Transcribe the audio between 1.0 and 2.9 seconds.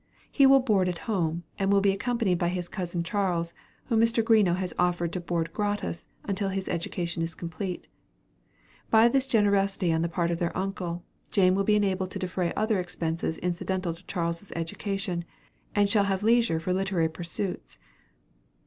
home, and will be accompanied by his